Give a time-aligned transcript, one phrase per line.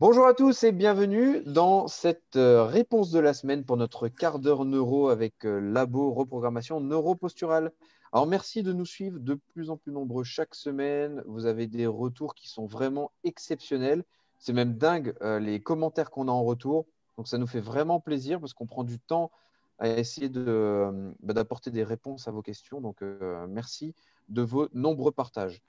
[0.00, 4.38] Bonjour à tous et bienvenue dans cette euh, réponse de la semaine pour notre quart
[4.38, 7.72] d'heure neuro avec euh, Labo Reprogrammation Neuroposturale.
[8.12, 11.24] Alors merci de nous suivre de plus en plus nombreux chaque semaine.
[11.26, 14.04] Vous avez des retours qui sont vraiment exceptionnels.
[14.38, 16.86] C'est même dingue euh, les commentaires qu'on a en retour.
[17.16, 19.32] Donc ça nous fait vraiment plaisir parce qu'on prend du temps
[19.80, 20.92] à essayer bah,
[21.32, 22.80] d'apporter des réponses à vos questions.
[22.80, 23.02] Donc
[23.48, 23.96] merci
[24.28, 25.60] de vos nombreux partages.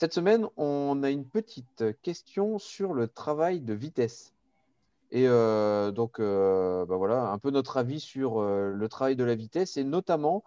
[0.00, 4.32] Cette semaine, on a une petite question sur le travail de vitesse.
[5.10, 9.24] Et euh, donc, euh, bah voilà, un peu notre avis sur euh, le travail de
[9.24, 10.42] la vitesse et notamment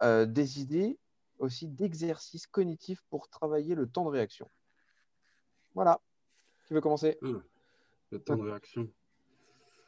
[0.00, 0.96] des idées
[1.40, 4.48] aussi d'exercices cognitifs pour travailler le temps de réaction.
[5.74, 6.00] Voilà.
[6.68, 7.18] Qui veut commencer?
[7.20, 7.26] Ah,
[8.12, 8.88] Le temps de réaction.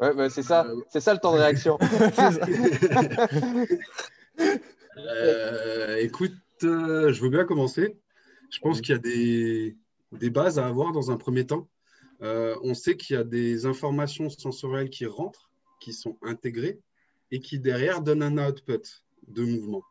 [0.00, 1.78] Ouais, bah, c'est ça, c'est ça le temps de réaction.
[6.00, 7.96] écoute, je veux bien commencer.
[8.50, 11.68] Je pense qu'il y a des, bases à avoir dans un premier temps.
[12.22, 16.80] Euh, on sait qu'il y a des informations sensorielles qui rentrent, qui sont intégrées
[17.30, 19.82] et qui derrière donnent un output de mouvement.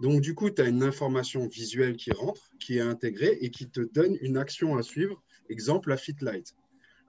[0.00, 3.68] Donc, du coup, tu as une information visuelle qui rentre, qui est intégrée et qui
[3.68, 5.22] te donne une action à suivre.
[5.48, 6.54] Exemple, la fit light.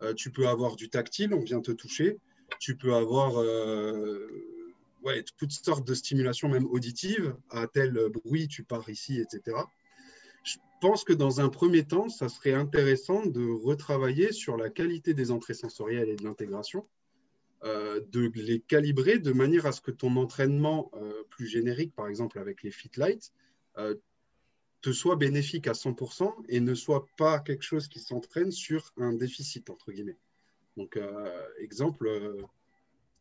[0.01, 2.17] Euh, tu peux avoir du tactile, on vient te toucher.
[2.59, 4.27] Tu peux avoir euh,
[5.03, 7.35] ouais, toutes sortes de stimulations, même auditives.
[7.49, 9.57] À tel bruit, tu pars ici, etc
[10.83, 15.31] pense que dans un premier temps, ça serait intéressant de retravailler sur la qualité des
[15.31, 16.85] entrées sensorielles et de l'intégration,
[17.63, 22.09] euh, de les calibrer de manière à ce que ton entraînement euh, plus générique, par
[22.09, 23.31] exemple avec les Fitlights,
[23.77, 23.95] euh,
[24.81, 29.13] te soit bénéfique à 100% et ne soit pas quelque chose qui s'entraîne sur un
[29.13, 30.17] déficit, entre guillemets.
[30.75, 30.99] Donc,
[31.59, 32.09] exemple,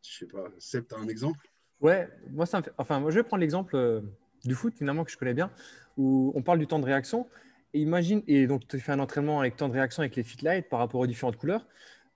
[0.01, 0.25] je
[0.59, 1.47] sais pas, as un exemple?
[1.79, 4.03] Ouais, moi, ça enfin, moi, je vais prendre l'exemple
[4.43, 5.51] du foot, finalement, que je connais bien,
[5.97, 7.27] où on parle du temps de réaction.
[7.73, 10.69] Et imagine, et donc tu fais un entraînement avec temps de réaction avec les Fitlight
[10.69, 11.65] par rapport aux différentes couleurs.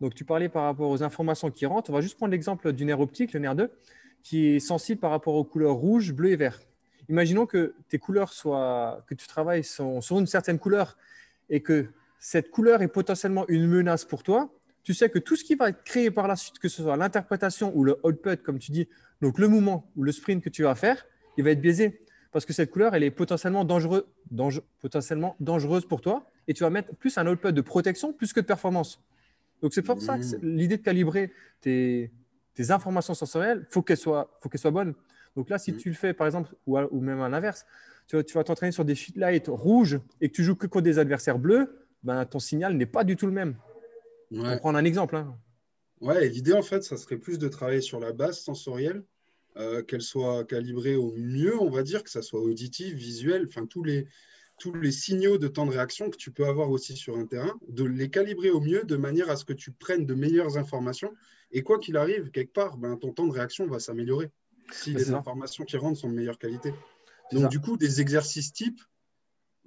[0.01, 1.89] Donc tu parlais par rapport aux informations qui rentrent.
[1.89, 3.71] On va juste prendre l'exemple du nerf optique, le nerf 2,
[4.21, 6.59] qui est sensible par rapport aux couleurs rouge, bleu et vert.
[7.09, 10.97] Imaginons que tes couleurs soient, que tu travailles sur une certaine couleur
[11.49, 11.87] et que
[12.19, 14.53] cette couleur est potentiellement une menace pour toi.
[14.83, 16.97] Tu sais que tout ce qui va être créé par la suite, que ce soit
[16.97, 18.87] l'interprétation ou le output, comme tu dis,
[19.21, 21.05] donc le mouvement ou le sprint que tu vas faire,
[21.37, 22.01] il va être biaisé
[22.37, 24.05] parce que cette couleur, elle est potentiellement, dangereux,
[24.79, 28.39] potentiellement dangereuse pour toi et tu vas mettre plus un output de protection plus que
[28.39, 29.01] de performance.
[29.63, 30.55] Donc, c'est pour ça que mmh.
[30.55, 32.11] l'idée de calibrer tes,
[32.69, 34.93] informations sensorielles, il faut qu'elles soient, faut soient bonnes.
[35.35, 35.77] Donc là, si mmh.
[35.77, 37.65] tu le fais, par exemple, ou, ou même à l'inverse,
[38.07, 41.39] tu, vas t'entraîner sur des lights rouges et que tu joues que contre des adversaires
[41.39, 43.55] bleus, ben, ton signal n'est pas du tout le même.
[44.31, 45.15] On va prendre un exemple.
[45.15, 45.35] Hein.
[46.01, 49.03] Ouais, l'idée, en fait, ça serait plus de travailler sur la base sensorielle
[49.57, 53.65] euh, qu'elle soit calibrée au mieux, on va dire, que ça soit auditif, visuel, enfin
[53.65, 54.07] tous les,
[54.59, 57.57] tous les signaux de temps de réaction que tu peux avoir aussi sur un terrain,
[57.67, 61.13] de les calibrer au mieux de manière à ce que tu prennes de meilleures informations.
[61.51, 64.31] Et quoi qu'il arrive, quelque part, ben, ton temps de réaction va s'améliorer
[64.71, 66.73] si les informations qui rentrent sont de meilleure qualité.
[67.31, 68.81] Donc, du coup, des exercices types,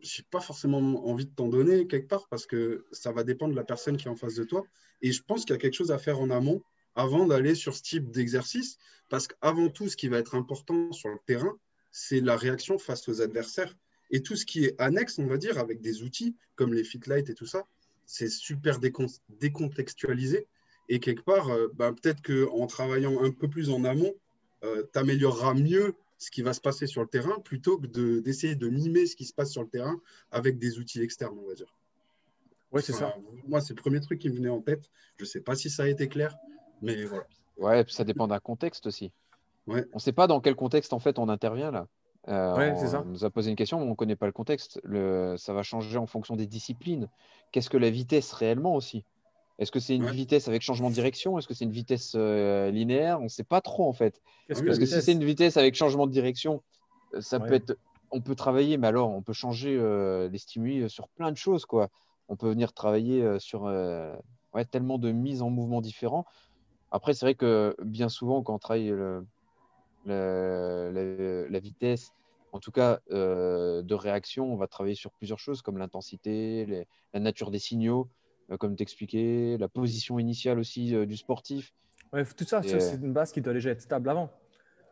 [0.02, 3.52] je n'ai pas forcément envie de t'en donner quelque part parce que ça va dépendre
[3.52, 4.64] de la personne qui est en face de toi.
[5.02, 6.62] Et je pense qu'il y a quelque chose à faire en amont
[7.00, 8.78] avant d'aller sur ce type d'exercice,
[9.08, 11.56] parce qu'avant tout, ce qui va être important sur le terrain,
[11.90, 13.74] c'est la réaction face aux adversaires.
[14.10, 17.28] Et tout ce qui est annexe, on va dire, avec des outils comme les Fitlight
[17.30, 17.64] et tout ça,
[18.04, 18.80] c'est super
[19.28, 20.46] décontextualisé.
[20.88, 24.14] Et quelque part, euh, ben, peut-être qu'en travaillant un peu plus en amont,
[24.64, 27.86] euh, tu amélioreras mieux ce qui va se passer sur le terrain plutôt que
[28.20, 29.98] d'essayer de, mimer ce qui se passe sur le terrain
[30.30, 31.72] avec des outils externes, on va dire.
[32.72, 33.16] Oui, c'est ça.
[33.48, 34.90] Moi, c'est le premier truc qui me venait en tête.
[35.16, 36.36] Je ne sais pas si ça a été clair,
[36.82, 37.24] mais voilà.
[37.58, 39.12] Ouais, ça dépend d'un contexte aussi.
[39.66, 39.84] Ouais.
[39.92, 41.86] On ne sait pas dans quel contexte en fait on intervient là.
[42.28, 44.80] Euh, on, nous a posé une question, mais on ne connaît pas le contexte.
[44.84, 47.08] Le, ça va changer en fonction des disciplines.
[47.50, 49.04] Qu'est-ce que la vitesse réellement aussi?
[49.58, 51.38] Est-ce que c'est une vitesse avec changement de direction?
[51.38, 53.20] Est-ce que c'est une vitesse euh, linéaire?
[53.20, 54.20] On ne sait pas trop en fait.
[54.48, 56.62] Parce que si c'est une vitesse avec changement de direction,
[57.14, 57.76] euh, ça peut être.
[58.12, 59.78] On peut travailler, mais alors on peut changer
[60.30, 61.90] les stimuli sur plein de choses quoi.
[62.28, 66.26] On peut venir travailler sur ouais, tellement de mises en mouvement différents.
[66.90, 68.94] Après, c'est vrai que bien souvent, quand on travaille
[70.06, 72.12] la vitesse,
[72.52, 77.20] en tout cas euh, de réaction, on va travailler sur plusieurs choses comme l'intensité, la
[77.20, 78.08] nature des signaux,
[78.50, 81.72] euh, comme t'expliquais, la position initiale aussi euh, du sportif.
[82.12, 84.30] Ouais, tout ça, c'est une base qui doit déjà être stable avant.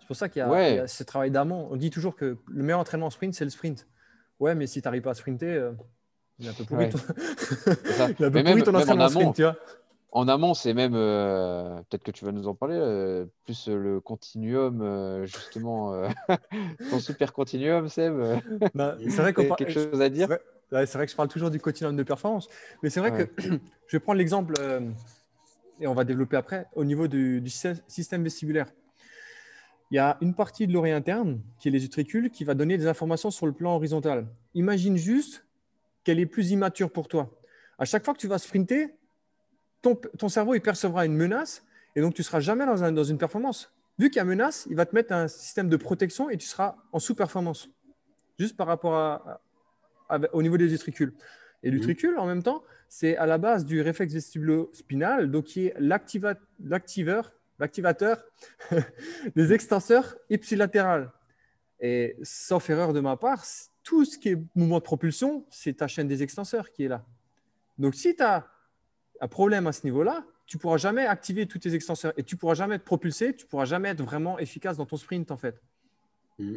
[0.01, 1.69] C'est pour ça qu'il y, a ce travail d'amont.
[1.71, 3.87] On dit toujours que le meilleur entraînement en sprint, c'est le sprint.
[4.39, 5.73] Ouais, mais si tu n'arrives pas à sprinter,
[6.39, 6.99] il est un peu pourri, ton...
[8.19, 9.57] il un peu pourri ton entraînement sprint, tu vois.
[10.11, 14.01] En amont, c'est même, euh, peut-être que tu vas nous en parler, euh, plus le
[14.01, 15.93] continuum, euh, justement,
[16.91, 18.15] ton super continuum, Seb.
[18.75, 20.29] Bah, c'est vrai qu'on quelque chose à dire?
[20.71, 22.49] c'est vrai que je parle toujours du continuum de performance.
[22.83, 23.43] Mais c'est vrai que
[23.87, 24.81] je vais prendre l'exemple, euh,
[25.81, 28.67] et on va développer après, au niveau du, système vestibulaire.
[29.91, 32.77] Il y a une partie de l'oreille interne, qui est les utricules, qui va donner
[32.77, 34.27] des informations sur le plan horizontal.
[34.55, 35.47] Imagine juste
[36.05, 37.31] qu'elle est plus immature pour toi.
[37.79, 38.98] À chaque fois que tu vas sprinter,
[39.83, 41.65] ton, cerveau il percevra une menace
[41.97, 43.73] et donc tu ne seras jamais dans, dans une performance.
[43.99, 46.47] Vu qu'il y a menace, il va te mettre un système de protection et tu
[46.47, 47.69] seras en sous-performance.
[48.39, 49.41] Juste par rapport à,
[50.33, 51.13] au niveau des utricules.
[51.63, 55.75] Et l'utricule, en même temps, c'est à la base du réflexe vestibulo-spinal, donc qui est
[55.79, 58.25] l'activeur, l'activateur
[59.37, 61.11] des extenseurs ipsilatérales.
[61.81, 63.45] Et sauf erreur de ma part,
[63.83, 67.05] tout ce qui est mouvement de propulsion, c'est ta chaîne des extenseurs qui est là.
[67.79, 68.47] Donc si tu as
[69.21, 72.35] un problème à ce niveau-là, tu ne pourras jamais activer tous tes extenseurs et tu
[72.35, 75.31] ne pourras jamais être propulsé, tu ne pourras jamais être vraiment efficace dans ton sprint
[75.31, 75.63] en fait.
[76.39, 76.57] Mm.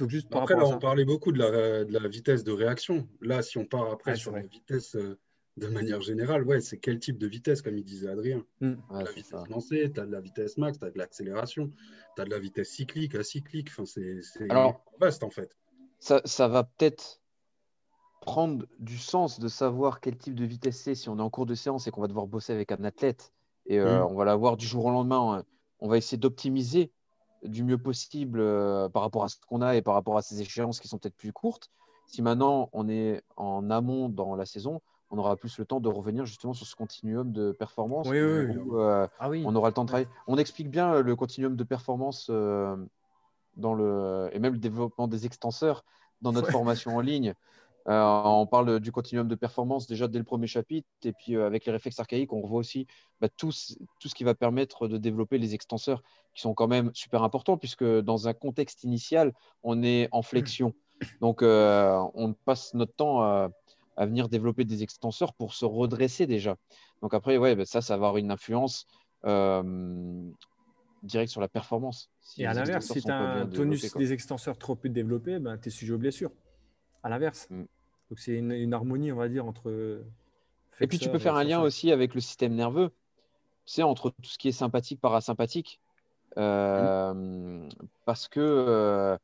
[0.00, 3.06] Donc juste par après, là, on parlait beaucoup de la, vitesse de réaction.
[3.20, 5.18] Là, si on part après sur la vitesse euh,
[5.58, 8.74] de manière générale, ouais, c'est quel type de vitesse, comme il disait Adrien mm.
[8.90, 11.70] As la vitesse lancée, tu as de la vitesse max, tu as de l'accélération,
[12.16, 13.68] tu as de la vitesse cyclique, acyclique.
[13.70, 14.20] Enfin, c'est
[14.98, 15.56] vaste en fait.
[15.98, 17.21] Ça, ça va peut-être
[18.22, 21.46] prendre du sens de savoir quel type de vitesse c'est si on est en cours
[21.46, 23.32] de séance et qu'on va devoir bosser avec un athlète
[23.66, 24.06] et euh, mm.
[24.10, 25.38] on va l'avoir du jour au lendemain.
[25.38, 25.44] Hein.
[25.80, 26.92] On va essayer d'optimiser
[27.42, 30.40] du mieux possible euh, par rapport à ce qu'on a et par rapport à ces
[30.40, 31.68] échéances qui sont peut-être plus courtes.
[32.06, 34.80] Si maintenant on est en amont dans la saison,
[35.10, 38.08] on aura plus le temps de revenir justement sur ce continuum de performance.
[38.08, 40.08] Oui, oui, euh, ah On aura le temps de travailler.
[40.26, 45.84] On explique bien le continuum de performance dans le, et même le développement des extenseurs
[46.22, 47.34] dans notre formation en ligne.
[47.88, 50.88] Euh, on parle du continuum de performance déjà dès le premier chapitre.
[51.04, 52.86] Et puis euh, avec les réflexes archaïques, on revoit aussi
[53.20, 53.50] bah, tout,
[53.98, 56.02] tout, ce qui va permettre de développer les extenseurs
[56.34, 59.32] qui sont quand même super importants puisque dans un contexte initial,
[59.62, 60.74] on est en flexion.
[61.20, 63.50] Donc euh, on passe notre temps à,
[63.98, 66.56] venir développer des extenseurs pour se redresser déjà.
[67.02, 68.86] Donc après, ouais, bah, ça, ça va avoir une influence
[71.02, 72.10] directe sur la performance.
[72.38, 75.68] et à l'inverse, si tu as un tonus des extenseurs trop peu développés, ben, tu
[75.68, 76.30] es sujet aux blessures
[77.02, 77.48] à l'inverse.
[77.50, 77.64] Mm.
[78.10, 80.02] Donc c'est une, harmonie, on va dire, entre.
[80.80, 82.90] Et puis tu peux faire un lien aussi avec le système nerveux,
[83.64, 85.80] tu sais, entre tout ce qui est sympathique, parasympathique.
[86.38, 87.68] Euh, mm.
[88.04, 89.16] Parce que euh,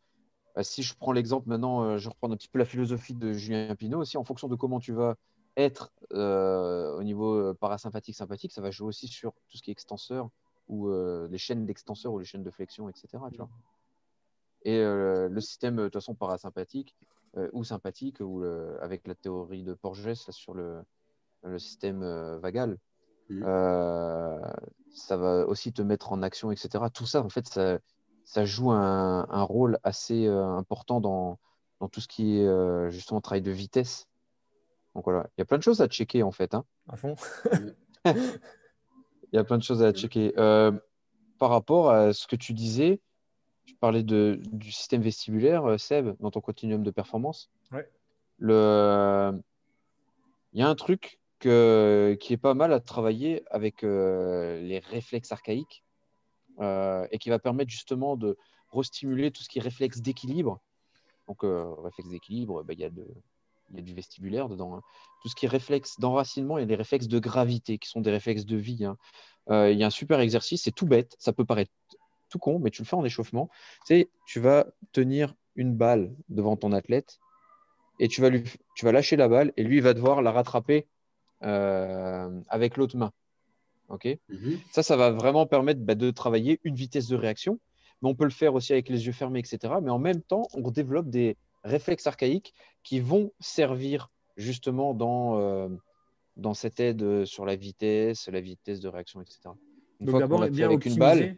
[0.55, 3.33] bah, si je prends l'exemple maintenant, euh, je reprends un petit peu la philosophie de
[3.33, 5.17] Julien Pinot aussi, en fonction de comment tu vas
[5.57, 10.31] être au niveau parasympathique, sympathique, ça va jouer aussi sur tout ce qui est extenseur
[10.69, 10.89] ou
[11.29, 13.09] les chaînes d'extenseur ou les chaînes de flexion, etc.
[13.33, 13.49] Tu vois
[14.65, 17.18] et le système, de toute façon, parasympathique, euh,
[17.53, 18.43] ou sympathique, ou
[18.81, 20.83] avec la théorie de Porges sur le,
[21.43, 22.79] le système euh, vagal.
[23.29, 23.43] Mmh.
[23.47, 24.39] Euh,
[24.95, 26.85] ça va aussi te mettre en action, etc.
[26.93, 27.79] Tout ça, en fait, ça,
[28.25, 31.39] ça joue un, un, rôle assez important dans,
[31.81, 34.07] dans, tout ce qui est justement travail de vitesse.
[34.95, 36.55] Donc voilà, il y a plein de choses à checker en fait.
[36.55, 36.65] Hein.
[36.89, 37.15] À fond.
[38.07, 38.41] il
[39.35, 40.33] y a plein de choses à checker.
[40.33, 43.01] par rapport à ce que tu disais,
[43.69, 47.51] tu parlais de, du système vestibulaire, euh, Seb, dans ton continuum de performance.
[48.39, 49.39] Le...
[50.55, 54.79] Il y a un truc que, qui est pas mal à travailler avec euh, les
[54.79, 55.85] réflexes archaïques
[56.61, 58.39] euh, et qui va permettre justement de
[58.73, 60.61] restimuler tout ce qui est réflexe d'équilibre.
[61.27, 64.77] Donc, réflexe d'équilibre, bah, il y, a y, a du vestibulaire dedans.
[64.77, 64.83] Hein.
[65.21, 68.47] Tout ce qui est réflexe d'enracinement et les réflexes de gravité, qui sont des réflexes
[68.47, 68.87] de vie.
[68.87, 68.97] Hein.
[69.51, 71.73] Il y a un super exercice, c'est tout bête, ça peut paraître
[72.29, 73.49] tout con, mais tu le fais en échauffement.
[73.87, 77.19] Tu tu vas tenir une balle devant ton athlète
[77.99, 78.45] et tu vas, lui,
[78.77, 80.87] tu vas lâcher la balle et lui, il va devoir la rattraper
[81.43, 83.13] euh, avec l'autre main.
[83.89, 84.07] Ok?
[84.29, 84.59] Mhm.
[84.71, 87.59] Ça, ça va vraiment permettre bah, de travailler une vitesse de réaction.
[88.01, 89.75] Mais on peut le faire aussi avec les yeux fermés, etc.
[89.83, 92.55] Mais en même temps, on développe des réflexes archaïques
[92.85, 95.69] qui vont servir justement dans, euh,
[96.37, 99.41] dans cette aide sur la vitesse, la vitesse de réaction, etc.
[99.99, 101.37] Une Donc d'abord, bien avec une balle,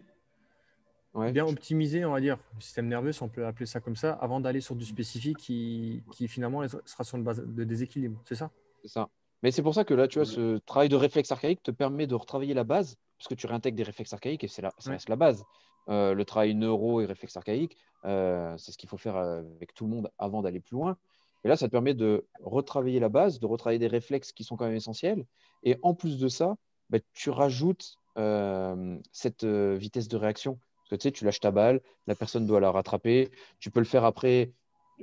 [1.14, 4.12] bien optimiser, on va dire, le système nerveux, si on peut appeler ça comme ça,
[4.12, 8.20] avant d'aller sur du spécifique qui, qui, finalement sera sur une base de déséquilibre.
[8.24, 8.50] C'est ça?
[8.82, 9.08] C'est ça.
[9.42, 12.06] Mais c'est pour ça que là, tu vois, ce travail de réflexe archaïque te permet
[12.06, 14.90] de retravailler la base, parce que tu réintègres des réflexes archaïques et c'est la, ça
[14.90, 15.44] reste la base.
[15.88, 19.84] Euh, le travail neuro et réflexe archaïque, euh, c'est ce qu'il faut faire avec tout
[19.84, 20.96] le monde avant d'aller plus loin.
[21.42, 24.56] Et là, ça te permet de retravailler la base, de retravailler des réflexes qui sont
[24.56, 25.24] quand même essentiels.
[25.62, 26.56] Et en plus de ça,
[26.90, 30.58] bah, tu rajoutes euh, cette vitesse de réaction
[30.96, 33.30] tu sais, tu lâches ta balle, la personne doit la rattraper.
[33.58, 34.52] Tu peux le faire après,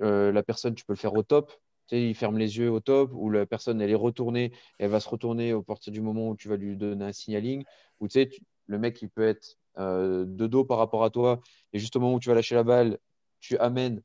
[0.01, 1.51] euh, la personne, tu peux le faire au top.
[1.87, 4.89] Tu sais, il ferme les yeux au top, ou la personne, elle est retournée, elle
[4.89, 7.63] va se retourner au partir du moment où tu vas lui donner un signaling.
[7.99, 8.29] Ou tu sais,
[8.65, 11.39] le mec, il peut être euh, de dos par rapport à toi,
[11.71, 12.97] et juste au moment où tu vas lâcher la balle,
[13.39, 14.01] tu amènes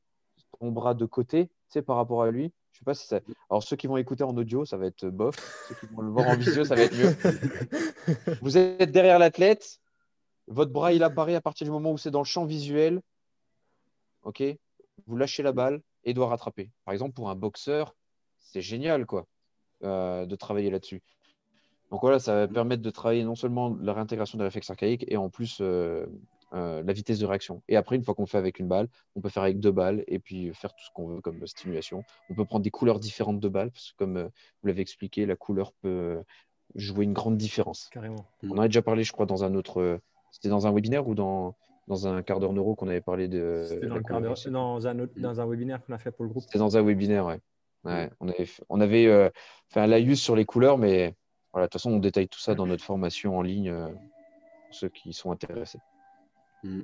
[0.59, 2.53] ton bras de côté, tu sais, par rapport à lui.
[2.71, 3.19] Je sais pas si ça.
[3.49, 5.35] Alors, ceux qui vont écouter en audio, ça va être bof.
[5.67, 8.37] Ceux qui vont le voir en visio, ça va être mieux.
[8.41, 9.79] Vous êtes derrière l'athlète.
[10.47, 13.01] Votre bras, il apparaît à partir du moment où c'est dans le champ visuel.
[14.23, 14.43] OK
[15.07, 16.69] Vous lâchez la balle et doit rattraper.
[16.85, 17.95] Par exemple, pour un boxeur,
[18.39, 19.25] c'est génial quoi,
[19.83, 21.01] euh, de travailler là-dessus.
[21.91, 25.15] Donc voilà, ça va permettre de travailler non seulement la réintégration des réflexes archaïques et
[25.15, 26.05] en plus euh,
[26.53, 27.61] euh, la vitesse de réaction.
[27.67, 30.03] Et après, une fois qu'on fait avec une balle, on peut faire avec deux balles
[30.07, 32.03] et puis faire tout ce qu'on veut comme stimulation.
[32.29, 35.35] On peut prendre des couleurs différentes de balles, parce que comme vous l'avez expliqué, la
[35.35, 36.23] couleur peut
[36.75, 37.89] jouer une grande différence.
[37.91, 38.25] Carrément.
[38.43, 39.99] On en a déjà parlé, je crois, dans un autre.
[40.33, 41.55] Euh, c'était dans un webinaire ou dans,
[41.87, 43.65] dans un quart d'heure neuro qu'on avait parlé de.
[43.67, 46.43] C'était dans, dans, un, dans un webinaire qu'on a fait pour le groupe.
[46.43, 47.39] C'était dans un webinaire, ouais.
[47.85, 49.31] ouais on avait, on avait
[49.69, 51.15] fait un laïus sur les couleurs, mais
[51.51, 54.89] voilà, de toute façon, on détaille tout ça dans notre formation en ligne pour ceux
[54.89, 55.79] qui sont intéressés.
[56.63, 56.81] Mm.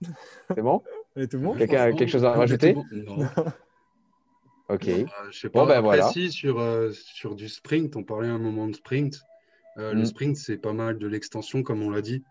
[0.54, 0.82] C'est bon?
[1.56, 2.74] Quelqu'un a quelque chose à rajouter?
[2.92, 3.18] Non.
[4.68, 4.88] ok.
[4.88, 6.10] Euh, je sais pas, bon, ben voilà.
[6.10, 9.22] sur, euh, sur du sprint, on parlait un moment de sprint.
[9.78, 10.06] Euh, le mm.
[10.06, 12.24] sprint, c'est pas mal de l'extension, comme on l'a dit.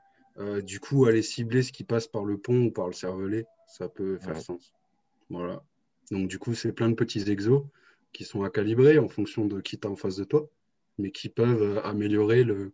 [0.63, 3.87] du coup, aller cibler ce qui passe par le pont ou par le cervelet, ça
[3.87, 4.73] peut faire sens.
[5.29, 5.63] Voilà.
[6.11, 7.63] Donc, du coup, c'est plein de petits exos
[8.11, 10.47] qui sont à calibrer en fonction de qui tu en face de toi,
[10.97, 12.73] mais qui peuvent améliorer le,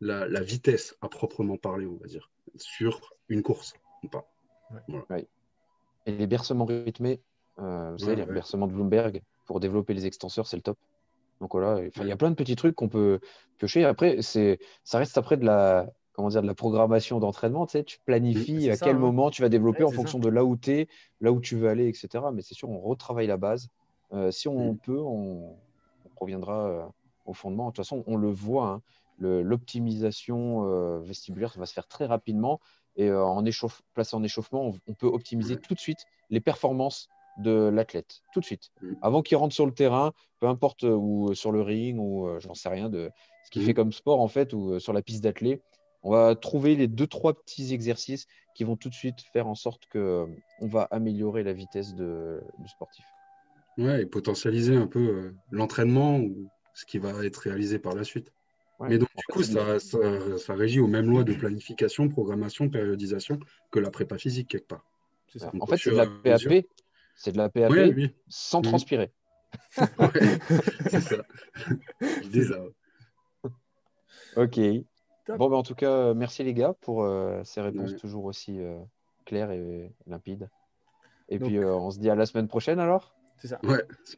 [0.00, 3.74] la, vitesse à proprement parler, on va dire, sur une course
[4.10, 4.28] pas.
[6.06, 7.20] Et les bercements rythmés,
[7.58, 10.78] euh, vous savez, les bercements de Bloomberg, pour développer les extenseurs, c'est le top.
[11.40, 13.20] Donc voilà, il y a plein de petits trucs qu'on peut
[13.58, 13.84] piocher.
[13.84, 17.66] Après, c'est, ça reste après de la, comment dire, de la programmation d'entraînement.
[17.66, 18.98] Tu, sais, tu planifies à quel hein.
[18.98, 20.88] moment tu vas développer en fonction de là où tu es,
[21.20, 22.24] là où tu veux aller, etc.
[22.32, 23.68] Mais c'est sûr, on retravaille la base.
[24.12, 24.78] Euh, si on mm.
[24.78, 25.56] peut, on,
[26.18, 26.84] reviendra euh,
[27.26, 27.66] au fondement.
[27.66, 28.68] De toute façon, on le voit.
[28.68, 28.82] Hein
[29.18, 32.60] l'optimisation euh, vestibulaire va se faire très rapidement.
[32.96, 37.70] Et en échauffe, placé en échauffement, on, peut optimiser tout de suite les performances de
[37.72, 38.70] l'athlète, tout de suite.
[38.80, 38.94] Mm.
[39.02, 42.54] Avant qu'il rentre sur le terrain, peu importe euh, ou sur le ring ou j'en
[42.54, 43.10] sais rien de
[43.44, 43.66] ce qu'il mm.
[43.66, 45.62] fait comme sport en fait ou sur la piste d'athlète,
[46.02, 49.54] on va trouver les deux trois petits exercices qui vont tout de suite faire en
[49.54, 50.26] sorte que
[50.60, 53.04] on va améliorer la vitesse de, du sportif.
[53.76, 58.30] Ouais, et potentialiser un peu l'entraînement ou ce qui va être réalisé par la suite.
[58.80, 63.40] Mais donc, du coup, ça, ça, régit aux mêmes lois de planification, programmation, périodisation
[63.70, 64.84] que la prépa physique, quelque part.
[65.34, 65.50] Ça.
[65.58, 66.66] En fait, c'est de la PAP,
[67.16, 67.72] c'est de la PAP
[68.28, 69.12] sans transpirer.
[70.90, 71.16] c'est ça.
[72.30, 72.62] Déjà.
[74.36, 74.60] Ok.
[75.28, 78.78] Bon, ben, en tout cas, merci les gars pour euh, ces réponses toujours aussi euh,
[79.24, 80.48] claires et limpides.
[81.28, 83.12] Et puis, euh, on se dit à la semaine prochaine alors?
[83.38, 83.60] C'est ça.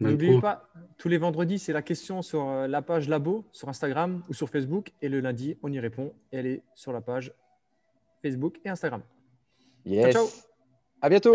[0.01, 4.23] N'oubliez pas, tous les vendredis, c'est la question sur euh, la page Labo, sur Instagram
[4.29, 4.93] ou sur Facebook.
[5.03, 6.13] Et le lundi, on y répond.
[6.31, 7.33] Et elle est sur la page
[8.23, 9.03] Facebook et Instagram.
[9.85, 10.15] Yes.
[10.15, 10.27] Ciao,
[11.01, 11.35] À bientôt.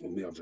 [0.00, 0.32] 我们也要。